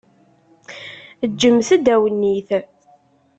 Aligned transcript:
Ǧǧemt-d 1.31 1.87
awennit. 1.95 2.49